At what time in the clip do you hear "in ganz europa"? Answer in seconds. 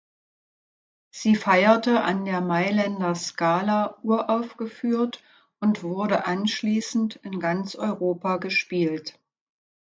7.17-8.37